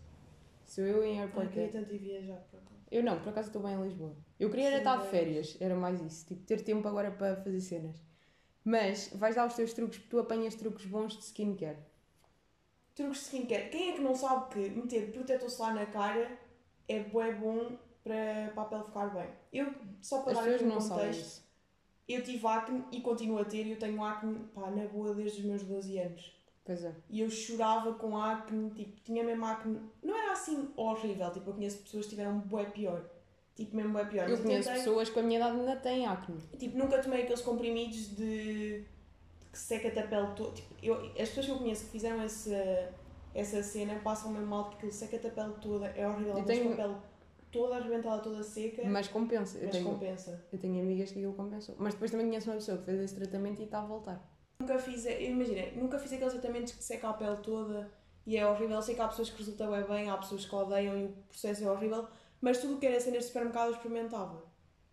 [0.66, 1.82] Sou eu em Ai, Airport queria Dead.
[1.84, 2.66] tanto ir viajar para cá.
[2.92, 4.16] Eu não, por acaso estou bem em Lisboa.
[4.40, 5.12] Eu queria Sim, estar de bem.
[5.12, 6.26] férias, era mais isso.
[6.26, 8.02] Tipo, ter tempo agora para fazer cenas.
[8.64, 11.78] Mas vais dar os teus truques, tu apanhas truques bons de skincare.
[12.96, 13.70] Truques de skincare.
[13.70, 16.32] Quem é que não sabe que meter protetor solar na cara
[16.88, 19.30] é bué bom para, para a pele ficar bem?
[19.52, 21.44] Eu, só para As dar um contexto,
[22.08, 23.66] eu tive acne e continuo a ter.
[23.66, 26.34] e Eu tenho acne, pá, na boa desde os meus 12 anos.
[26.64, 26.96] Pois é.
[27.10, 29.80] E eu chorava com acne, tipo, tinha mesmo acne.
[30.02, 33.06] Não era assim horrível, tipo, eu conheço pessoas que tiveram bué pior.
[33.56, 34.24] Tipo, mesmo bué pior.
[34.24, 36.40] Eu Mas conheço tentei- pessoas que a minha idade ainda têm acne.
[36.58, 38.84] Tipo, nunca tomei aqueles comprimidos de
[39.56, 40.52] que seca-te a pele toda.
[40.52, 42.92] Tipo, eu, as pessoas que eu conheço que fizeram essa,
[43.34, 46.34] essa cena passam mesmo mal porque aquilo seca-te a pele toda, é horrível.
[46.34, 46.96] Eu Mas tenho- a pele
[47.54, 49.58] toda arrebentada, toda seca, mas, Mas compensa.
[49.60, 50.46] Eu tenho, compensa.
[50.52, 51.74] eu tenho amigas que aquilo compensou.
[51.80, 54.22] Mas depois também conheço uma pessoa que fez esse tratamento e está a voltar.
[54.60, 57.90] Nunca fiz, imagina, nunca fiz aqueles tratamentos que seca a pele toda
[58.26, 58.76] e é horrível.
[58.76, 61.10] Eu sei que há pessoas que resultam bem, bem, há pessoas que odeiam e o
[61.30, 62.06] processo é horrível,
[62.42, 64.44] mas tudo o que era cenas de supermercado eu experimentava.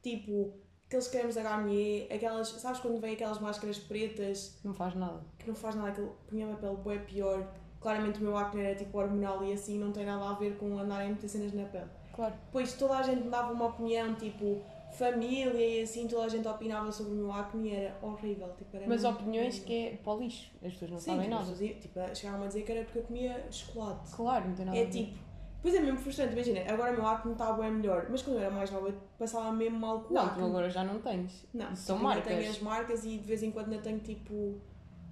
[0.01, 0.55] Tipo,
[0.93, 5.21] aqueles cremes da Garnier, aquelas, sabes quando vem aquelas máscaras pretas Não faz nada.
[5.39, 7.47] que não faz nada, aquilo punha-me a pele bué pior.
[7.81, 10.79] Claramente o meu acne era tipo hormonal e assim não tem nada a ver com
[10.79, 11.87] andarem a meter cenas na pele.
[12.15, 12.35] Claro.
[12.45, 14.61] Depois toda a gente me dava uma opinião, tipo,
[14.93, 18.49] família e assim, toda a gente opinava sobre o meu acne e era horrível.
[18.59, 19.67] Tipo, era Mas opiniões horrível.
[19.67, 20.51] que é para o lixo.
[20.63, 21.43] As pessoas não Sim, sabem tipo, nada.
[21.51, 24.11] as pessoas, tipo, chegavam a dizer que era porque eu comia chocolate.
[24.15, 24.91] Claro, não tem nada É a ver.
[24.91, 25.19] tipo,
[25.63, 28.43] depois é mesmo frustrante, imagina, agora o meu acne está bem melhor, mas quando eu
[28.43, 30.45] era mais nova passava mesmo mal com o Não, tu acne.
[30.45, 31.47] agora já não tens.
[31.55, 32.37] Não, São tipo, ainda marcas.
[32.39, 34.61] tenho as marcas e de vez em quando ainda tenho tipo.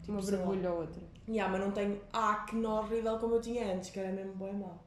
[0.00, 0.44] tipo Uma sei lá.
[0.44, 1.02] borbulha ou outra.
[1.28, 4.84] Yeah, mas não tenho acne horrível como eu tinha antes, que era mesmo bem mau.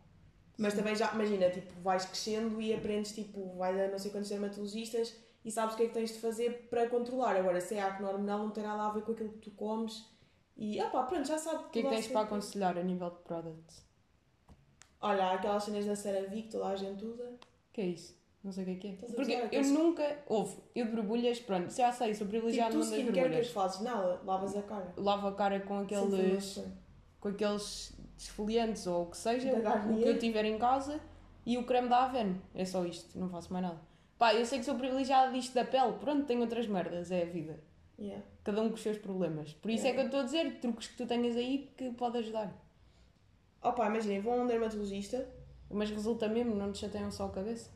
[0.58, 4.30] Mas também já, imagina, tipo, vais crescendo e aprendes, tipo, vais a não sei quantos
[4.30, 7.36] dermatologistas e sabes o que é que tens de fazer para controlar.
[7.38, 10.06] Agora, se é acne hormonal, não tem nada a ver com aquilo que tu comes.
[10.58, 11.64] E, opá, pronto, já sabe.
[11.64, 13.84] O que é que tens para aconselhar a nível de products?
[15.04, 17.30] Olha, há aquelas cenas da CeraVe que toda a gente usa.
[17.74, 18.16] Que é isso?
[18.44, 18.92] Não sei o que é que é.
[18.92, 20.18] Estás a Porque usar eu aqueles- nunca.
[20.28, 20.58] Houve.
[20.76, 23.14] Eu de borbulhas, pronto, já sei, sou Tipo, privilegiado tu no mundo das skincare, o
[23.14, 23.48] que é borbulhas.
[23.48, 23.82] que fazes?
[23.82, 24.94] Nada, lavas a cara.
[24.98, 26.64] Lavo a cara com aqueles.
[27.20, 31.00] com aqueles desfoliantes ou o que seja, Da o, o que eu tiver em casa
[31.46, 32.42] e o creme da Aven.
[32.56, 33.80] É só isto, não faço mais nada.
[34.18, 37.26] Pá, eu sei que sou privilegiada disto da pele, pronto, tenho outras merdas, é a
[37.26, 37.60] vida.
[38.00, 38.24] Yeah.
[38.44, 39.54] Cada um com os seus problemas.
[39.54, 39.94] Por isso é, É.
[39.94, 42.54] que eu estou a dizer, truques que tu tenhas aí que pode ajudar.
[43.64, 45.26] Opa, imaginem, vão a um dermatologista,
[45.72, 47.70] Mas resulta mesmo, não te chateiam só a cabeça.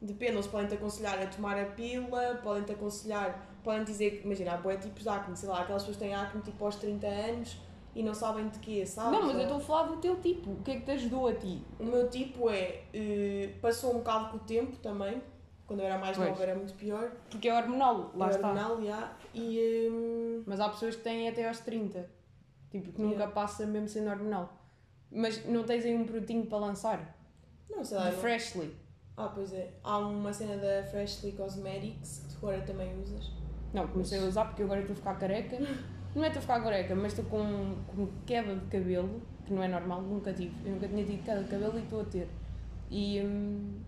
[0.00, 4.24] depende, eles podem te aconselhar a tomar a pílula, podem te aconselhar, podem dizer que,
[4.26, 7.06] imagina, há boé tipos de acne, sei lá, aquelas pessoas têm acne tipo aos 30
[7.06, 7.56] anos
[7.94, 9.12] e não sabem de quê, sabes?
[9.12, 10.50] não, mas eu Ou- estou a falar do teu tipo.
[10.50, 11.62] O que é que te ajudou a ti?
[11.78, 15.22] O meu tipo é, eh, passou um bocado com o tempo também,
[15.66, 16.28] quando eu era mais Pois.
[16.30, 18.48] nova era muito pior, Porque é hormonal, lá era está.
[18.48, 19.88] hormonal, já, e...
[19.92, 22.08] hum, Mas há pessoas que têm até aos 30.
[22.70, 23.32] Tipo, que nunca Yeah.
[23.34, 24.61] passa mesmo sendo hormonal.
[25.14, 27.18] Mas não tens aí um produtinho para lançar?
[27.82, 28.76] não sei lá, De Freshly.
[29.16, 29.70] Ah, pois é.
[29.82, 33.30] Há uma cena da Freshly Cosmetics que tu agora também usas.
[33.72, 35.58] Não, comecei a usar porque agora estou a ficar careca.
[36.14, 39.62] Não é estou a ficar careca, mas estou com, com queda de cabelo, que não
[39.62, 40.54] é normal, nunca tive.
[40.62, 42.28] Eu nunca tinha tido queda de cabelo e estou a ter.
[42.90, 43.80] E, hum,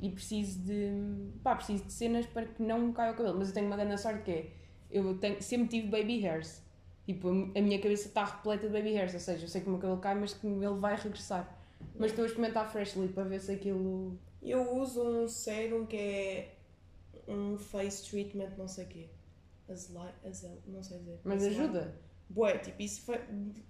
[0.00, 1.32] e preciso de.
[1.42, 3.36] pá, preciso de cenas para que não me caia o cabelo.
[3.36, 4.52] Mas eu tenho uma grande sorte que é.
[4.88, 6.62] Eu tenho, sempre tive baby hairs.
[7.04, 9.70] Tipo, a minha cabeça está repleta de baby hairs, ou seja, eu sei que o
[9.70, 11.54] meu cabelo cai, mas que ele vai regressar.
[11.98, 14.18] Mas estou a experimentar Freshly para ver se aquilo.
[14.42, 16.54] Eu uso um sérum que é
[17.28, 19.08] um face treatment, não sei o quê.
[19.68, 21.20] Azel, azel, não sei dizer.
[21.24, 21.64] Mas Azelai.
[21.64, 22.00] ajuda.
[22.28, 23.20] Bué, tipo, isso foi.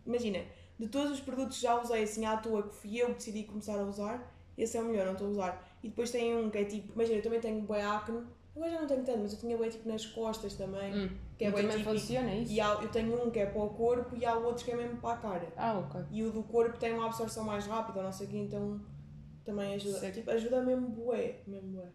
[0.06, 0.44] Imagina,
[0.78, 3.44] de todos os produtos que já usei assim à toa, que fui eu que decidi
[3.44, 5.78] começar a usar, esse é o melhor, não estou a usar.
[5.82, 8.24] E depois tem um que é tipo, imagina, eu também tenho bué acne,
[8.56, 11.10] agora já não tenho tanto, mas eu tinha bué tipo nas costas também, Hum.
[11.38, 11.94] que é bué também típico.
[11.98, 12.52] funciona isso?
[12.52, 14.76] E há, eu tenho um que é para o corpo e há outros que é
[14.76, 15.52] mesmo para a cara.
[15.56, 16.00] Ah, ok.
[16.10, 18.80] E o do corpo tem uma absorção mais rápida, não sei o quê, então
[19.44, 20.10] também ajuda.
[20.12, 21.88] Tipo, ajuda mesmo bué, mesmo bué.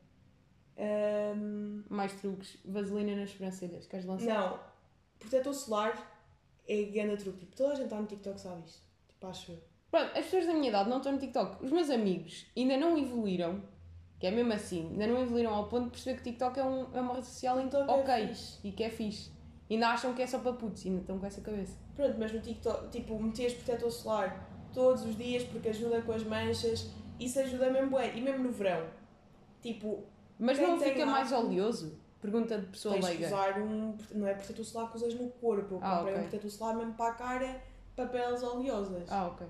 [0.77, 2.57] Ahm, Mais truques.
[2.65, 3.85] Vaselina nas sobrancelhas.
[3.87, 4.27] Queres lançar?
[4.51, 4.59] não,
[5.19, 6.11] protetor solar
[6.67, 7.39] é grande truque.
[7.39, 8.81] Tipo, toda a gente está no TikTok sabe isto.
[9.09, 9.59] Tipo, acho eu.
[9.91, 11.65] Pronto, as pessoas da minha idade não estão no TikTok.
[11.65, 13.63] Os meus amigos ainda não evoluíram,
[14.19, 16.87] que é mesmo assim, ainda não evoluíram ao ponto de perceber que TikTok é, um,
[16.93, 18.59] é uma rede social então, é ok fixe.
[18.63, 19.31] e que é fixe.
[19.69, 21.77] Ainda acham que é só para putos, ainda estão com essa cabeça.
[21.95, 26.23] Pronto, mas no TikTok, tipo, metias protetor solar todos os dias porque ajuda com as
[26.23, 26.89] manchas.
[27.19, 28.13] Isso ajuda mesmo bué.
[28.15, 28.87] E mesmo no verão.
[29.61, 30.03] Tipo,
[30.39, 31.99] Mas não fica mais acne- oleoso?
[32.21, 33.27] Pergunta de pessoa tens leiga.
[33.27, 33.95] usar um.
[34.13, 35.75] Não é protetor solar que usas no corpo.
[35.75, 36.17] Eu Ah, comprei ok.
[36.25, 37.61] um protetor solar mesmo para a cara,
[37.95, 39.09] para peles oleosas.
[39.11, 39.45] Ah, ok.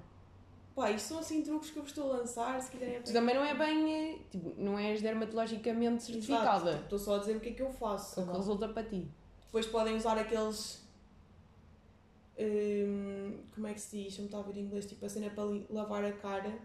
[0.79, 3.43] Pá, isto são assim truques que eu vos estou a lançar, se quiserem também não
[3.43, 6.69] é bem, eh, tipo, não és dermatologicamente certificada.
[6.69, 8.21] Exato, Estou só a dizer o que é que eu faço.
[8.21, 9.05] O que resulta para ti.
[9.47, 10.81] Depois podem usar aqueles.
[12.39, 14.17] hum, como é que se diz?
[14.19, 14.85] Não está a ver em inglês.
[14.85, 16.57] Tipo a cena para lavar a cara.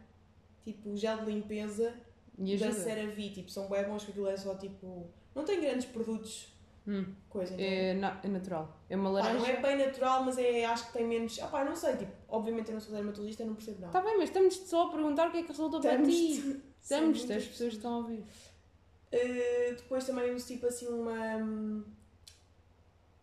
[0.62, 1.92] Tipo gel de limpeza
[2.38, 2.70] E da.
[2.70, 3.30] CeraVe.
[3.30, 5.08] Tipo, são bem bons porque aquilo é só tipo.
[5.34, 6.53] Não tem grandes produtos.
[6.86, 7.54] Hum, Coisa.
[7.54, 8.76] Então, é, na- é natural.
[8.90, 9.38] É uma Pá, laranja.
[9.38, 11.38] não é bem natural, mas é, acho que tem menos.
[11.40, 11.96] Ah, pá, não sei.
[11.96, 13.92] Tipo, obviamente eu não sou dermatologista, não percebo nada.
[13.92, 16.40] Tá bem, mas estamos só a perguntar o que é que resulta para Estamos- ti.
[16.80, 18.18] são Estamos, muitas as pessoas estão a ouvir.
[18.20, 21.84] Uh, depois também uso tipo assim uma hum,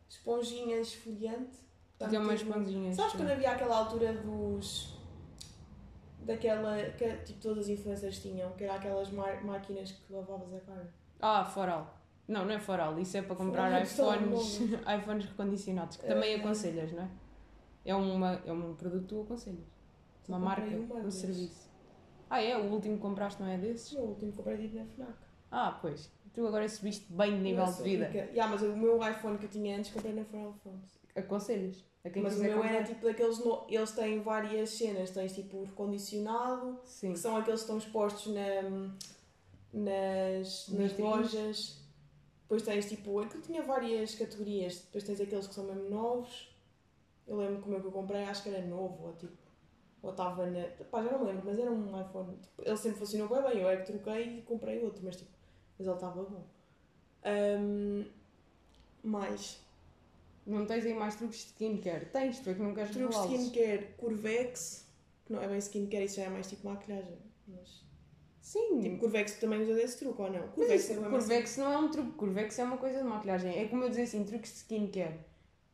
[0.10, 1.58] esponjinha esfoliante.
[2.00, 2.96] para Tem umas meter no- esponjinhas.
[2.96, 4.98] Sabes quando havia aquela altura dos.
[6.22, 6.78] daquela.
[6.98, 10.94] que tipo todas as influencers tinham, que era aquelas máquinas que lavavas a cara.
[11.20, 12.01] Ah, foral.
[12.32, 12.98] Não, não é foral.
[13.00, 14.60] Isso é para comprar iPhones,
[15.00, 16.36] iPhones recondicionados, que também Eh.
[16.38, 17.10] aconselhas, não é?
[17.84, 19.66] É, uma, é um produto que tu aconselhas.
[20.28, 21.16] Uma marca, uma um vez.
[21.16, 21.70] serviço.
[22.30, 22.56] Ah, é?
[22.58, 23.92] O último que compraste não é desses?
[23.94, 25.14] O último que comprei tipo na FNAC.
[25.52, 26.10] Ah, pois.
[26.34, 28.06] Tu agora subiste bem de nível Eu de vida.
[28.08, 28.20] rica.
[28.32, 30.98] Yeah, mas o meu iPhone que eu tinha antes comprei na Foral Phones.
[31.14, 31.84] Aconselhas.
[32.16, 32.74] Mas o meu comprar.
[32.76, 33.40] era tipo daqueles.
[33.44, 33.66] No...
[33.68, 35.10] Eles têm várias cenas.
[35.12, 37.12] Tens tipo recondicionado, Sim.
[37.12, 38.62] que são aqueles que estão expostos na,
[39.74, 40.98] nas, nas Vitrines.
[41.00, 41.81] lojas.
[42.52, 44.82] Depois tens tipo, aquilo tinha várias categorias.
[44.82, 46.54] Depois tens aqueles que são mesmo novos.
[47.26, 49.38] Eu lembro como é que eu comprei, acho que era novo, ou tipo,
[50.02, 50.66] ou estava na.
[50.92, 52.36] Pá, já não me lembro, mas era um iPhone.
[52.36, 55.32] Tipo, ele sempre funcionou bem bem, eu é que troquei e comprei outro, mas tipo,
[55.80, 56.44] mas ele estava bom.
[57.24, 58.04] Ahm,
[59.02, 59.62] mais.
[60.46, 62.08] Não tens aí mais truques de skincare?
[62.08, 64.92] Tens, tu é que não queres Truques de skincare, Curvex,
[65.26, 67.18] que não é bem skincare, isso já é mais tipo maquilhagem.
[67.48, 67.81] Mas,
[68.42, 70.48] Sim, tipo, Curvex também usa desse truque ou não?
[70.50, 73.58] Curvex isso, é Curvex não é um truque, Curvex é uma coisa de maquilhagem.
[73.58, 75.20] É como eu dizer assim, truques de skincare.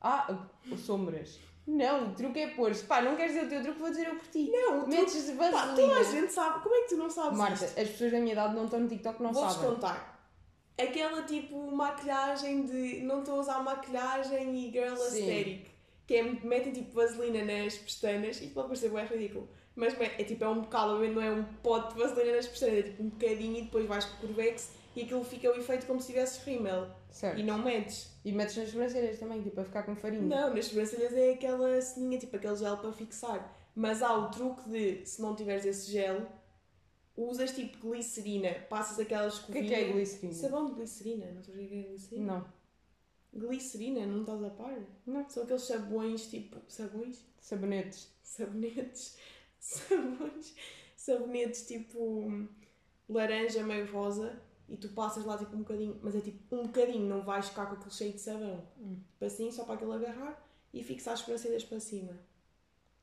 [0.01, 0.38] Ah,
[0.77, 1.39] sombras.
[1.65, 4.15] Não, o truque é pôr Pá, não queres dizer o teu truque, vou dizer eu
[4.15, 4.49] por ti.
[4.51, 5.06] Não, o truque.
[5.06, 6.03] de Pá, toda a vaselina.
[6.03, 6.63] gente sabe.
[6.63, 7.80] Como é que tu não sabes Marta, isto?
[7.80, 9.69] as pessoas da minha idade não estão no TikTok, não Vou-te sabem.
[9.71, 10.32] contar.
[10.80, 15.03] Aquela tipo maquilhagem de não estou a usar maquilhagem e girl Sim.
[15.30, 15.67] aesthetic.
[16.06, 18.39] Que é, metem tipo vaselina nas pestanas.
[18.39, 19.49] Isto pode parecer bem ridículo.
[19.77, 22.79] Mas bem, é tipo, é um bocado, não é um pote de vaselina nas pestanas.
[22.79, 25.85] É tipo um bocadinho e depois vais com o Curvex e aquilo fica o efeito
[25.85, 26.87] como se tivesses rímel.
[27.11, 27.39] Certo.
[27.39, 28.11] E não metes.
[28.25, 30.23] E metes nas sobrancelhas também, tipo, a ficar com farinha.
[30.23, 33.55] Não, nas sobrancelhas é aquela ceninha, tipo aquele gel para fixar.
[33.75, 36.25] Mas há o truque de, se não tiveres esse gel,
[37.15, 38.49] usas tipo glicerina.
[38.67, 39.67] Passas aquela O que é escovinha.
[39.67, 40.33] que é glicerina?
[40.33, 42.33] Sabão de glicerina, não estou a dizer o que é glicerina?
[42.33, 42.57] Não.
[43.39, 44.79] Glicerina, não estás a par?
[45.05, 45.29] Não.
[45.29, 46.57] São aqueles sabões tipo.
[46.67, 47.23] Sabões?
[47.39, 48.09] Sabonetes.
[48.23, 49.17] Sabonetes.
[49.67, 50.56] Sabões.
[50.95, 52.47] Sabonetes tipo.
[53.10, 57.08] laranja meio rosa e tu passas lá tipo um bocadinho, mas é tipo um bocadinho,
[57.08, 58.67] não vais ficar com aquele cheio de sabão.
[58.77, 58.97] Hum.
[59.13, 62.17] Tipo assim, só para aquele agarrar e fixar as sobrancelhas para cima.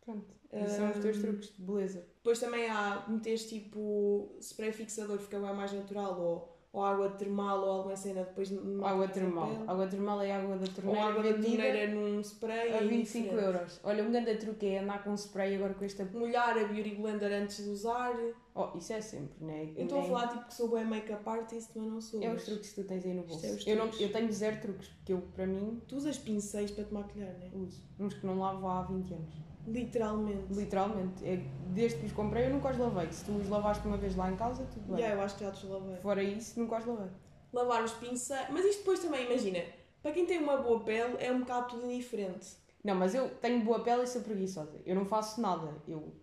[0.03, 0.35] Pronto.
[0.53, 2.07] Esses são os teus truques de beleza.
[2.16, 7.60] Depois também há meteres tipo spray fixador, fica bem mais natural, ou, ou água termal
[7.62, 9.46] ou alguma cena depois numa Água termal.
[9.46, 9.64] pele.
[9.66, 11.00] Água termal é água da Ou torneira.
[11.06, 13.46] água da torneira num spray a é 25 diferente.
[13.56, 13.80] euros.
[13.84, 16.04] Olha, um grande truque é andar com um spray agora com esta.
[16.12, 18.12] Molhar a beauty blender antes de usar.
[18.56, 19.72] Oh, isso é sempre, né?
[19.76, 22.20] Eu estou a Nem- falar tipo que sou bem make-up artist, mas não sou.
[22.22, 23.46] É os truques que tu tens aí no bolso.
[23.46, 26.82] É eu, não, eu tenho zero truques, porque eu, para mim, Tu usas pincéis para
[26.84, 27.50] te maquilhar, né?
[27.54, 27.80] uso.
[28.00, 29.34] Uns que não lavo há 20 anos.
[29.66, 30.53] Literalmente.
[30.53, 31.24] Literalmente.
[31.27, 31.37] É,
[31.68, 33.11] desde que os comprei, eu nunca os lavei.
[33.12, 34.96] Se tu os lavaste uma vez lá em casa, tudo bem.
[34.96, 35.96] Yeah, eu acho que já te lavei.
[35.96, 37.11] Fora isso, nunca os lavei.
[37.53, 38.48] Lavar os pincéis.
[38.50, 39.61] Mas isto depois também, imagina,
[40.03, 42.57] para quem tem uma boa pele é um bocado tudo indiferente.
[42.83, 44.81] Não, mas eu tenho boa pele e sou preguiçosa.
[44.85, 45.72] Eu não faço nada.
[45.88, 46.14] Eu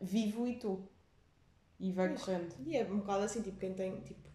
[0.00, 0.90] vivo e estou.
[1.78, 2.22] E vai Pois.
[2.24, 2.54] correndo.
[2.64, 4.29] E é um bocado assim, tipo, quem tem, tipo,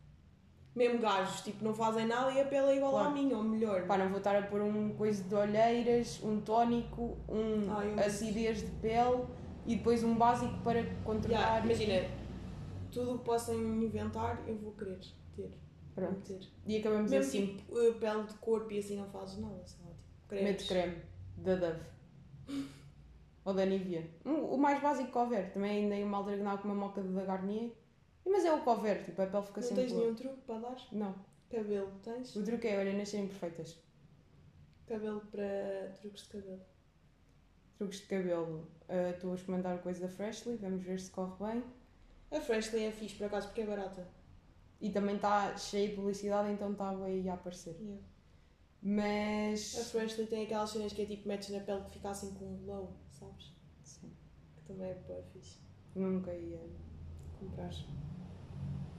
[0.75, 3.07] mesmo gajos, tipo, não fazem nada e a pele é igual Claro.
[3.07, 3.87] à minha, ou melhor.
[3.87, 8.59] Pá, não vou estar a pôr um coisa de olheiras, um tónico, um eu acidez
[8.59, 9.23] de pele
[9.65, 11.39] e depois um básico para controlar.
[11.63, 12.09] Yeah, imagina,
[12.91, 14.99] tudo o que possam inventar, eu vou querer
[15.35, 15.51] ter.
[15.93, 16.19] Pronto.
[16.21, 16.41] ter.
[16.67, 17.55] E acabamos Mesmo assim.
[17.55, 20.49] tipo, eh, pele de corpo e assim não fazes nada, sei lá, tipo, cremes.
[20.51, 20.95] Mete creme
[21.37, 21.79] da Dove.
[23.45, 24.03] Ou da Nivea.
[24.25, 25.53] O mais básico que houver.
[25.53, 27.71] Também andei uma andava com uma moca da Garnier.
[28.25, 30.03] Mas é o que houver, tipo, a pele fica Não sempre tens boa.
[30.03, 30.77] nenhum truque para dar?
[30.91, 31.15] Não.
[31.49, 32.35] Cabelo, tens?
[32.35, 33.77] O truque é, olha, nascerem perfeitas.
[34.87, 36.61] Cabelo para truques de cabelo.
[37.77, 38.67] Truques de cabelo.
[38.89, 41.63] Ah, Estou a experimentar coisa da Freshly, vamos ver se corre bem.
[42.31, 44.07] A Freshly é fixe, por acaso, porque é barata.
[44.81, 47.75] E também está cheio de publicidade, então está aí a aparecer.
[47.79, 48.01] Yeah.
[48.81, 49.77] Mas.
[49.79, 52.45] A Freshly tem aquelas cenas que é tipo, metes na pele que fica assim com
[52.45, 53.53] um glow, sabes?
[53.83, 54.11] Sim,
[54.55, 55.59] Que também é boa fixe.
[55.95, 56.59] nunca ia.
[57.39, 57.71] Comprar.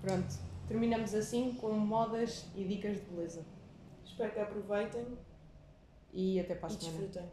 [0.06, 0.38] Pronto,
[0.68, 3.44] terminamos assim com modas e dicas de beleza.
[4.04, 5.04] Espero que aproveitem
[6.12, 6.98] E até para a e semana.
[7.08, 7.28] desfrutem.